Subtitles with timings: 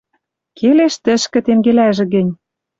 [0.57, 2.31] Келеш тӹшкӹ, тенгелӓжӹ гӹнь».